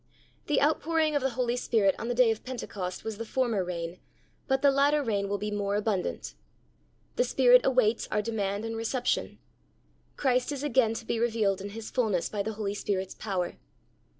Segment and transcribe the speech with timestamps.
[0.47, 3.99] The outpouring of the Holy Spirit on the day of Pentecost was the former rain,
[4.47, 6.33] but the latter rain will be more abundant.
[7.17, 9.37] The Spirit awaits our demand and reception.
[10.17, 13.57] Christ is again to be revealed in His fulness by the Holy Spirit's power.